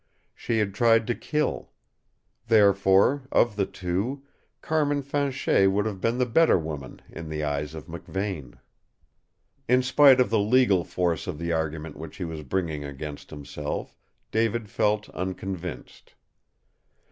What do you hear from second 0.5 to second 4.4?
had tried to kill. Therefore, of the two,